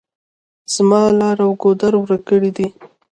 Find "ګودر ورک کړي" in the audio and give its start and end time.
1.61-2.51